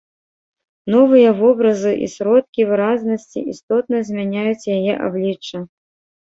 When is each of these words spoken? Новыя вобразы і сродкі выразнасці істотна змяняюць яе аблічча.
Новыя 0.93 1.33
вобразы 1.41 1.91
і 2.07 2.09
сродкі 2.13 2.65
выразнасці 2.71 3.39
істотна 3.53 4.01
змяняюць 4.09 4.69
яе 4.79 4.93
аблічча. 5.11 5.57